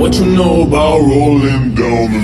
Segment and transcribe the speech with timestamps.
[0.00, 2.22] what you know about rolling down in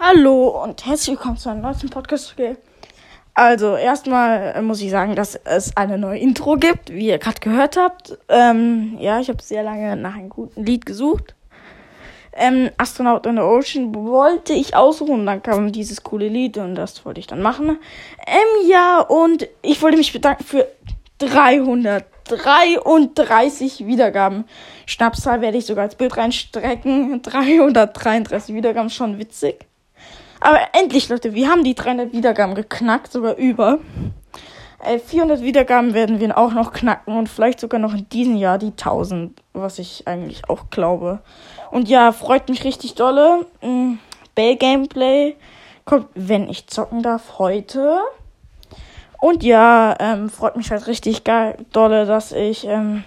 [0.00, 2.32] Hallo und herzlich willkommen zu einem neuen Podcast.
[2.32, 2.56] Okay.
[3.34, 7.38] Also, erstmal äh, muss ich sagen, dass es eine neue Intro gibt, wie ihr gerade
[7.38, 8.18] gehört habt.
[8.28, 11.36] Ähm, ja, ich habe sehr lange nach einem guten Lied gesucht.
[12.32, 16.76] Ähm, Astronaut in the Ocean wollte ich aussuchen und dann kam dieses coole Lied und
[16.76, 17.78] das wollte ich dann machen.
[18.26, 20.68] Ähm, ja, und ich wollte mich bedanken für
[21.18, 24.44] 333 Wiedergaben.
[24.86, 27.22] Schnapszahl werde ich sogar als Bild reinstrecken.
[27.22, 29.66] 333 Wiedergaben, schon witzig.
[30.40, 33.78] Aber endlich, Leute, wir haben die 300 Wiedergaben geknackt, sogar über.
[34.82, 38.58] Äh, 400 Wiedergaben werden wir auch noch knacken und vielleicht sogar noch in diesem Jahr
[38.58, 41.20] die 1000, was ich eigentlich auch glaube.
[41.70, 43.46] Und ja, freut mich richtig dolle.
[43.62, 43.94] Mm,
[44.34, 45.36] Bell Gameplay
[45.84, 48.00] kommt, wenn ich zocken darf, heute.
[49.20, 53.04] Und ja, ähm, freut mich halt richtig geil, dolle, dass ich ähm,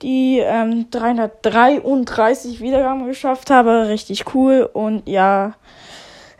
[0.00, 3.88] die ähm, 333 Wiedergaben geschafft habe.
[3.88, 4.68] Richtig cool.
[4.72, 5.52] Und ja,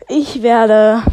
[0.07, 1.03] ich werde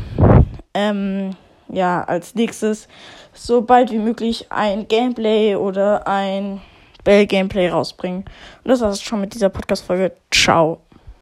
[0.73, 1.37] ähm,
[1.69, 2.89] ja als nächstes
[3.33, 6.61] so bald wie möglich ein Gameplay oder ein
[7.05, 8.25] Bell Gameplay rausbringen.
[8.65, 10.13] Und das war's schon mit dieser Podcast Folge.
[10.31, 10.86] Ciao.